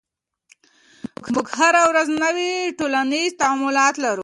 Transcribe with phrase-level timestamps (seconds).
[1.33, 4.19] موږ هره ورځ نوي ټولنیز تعاملات لرو.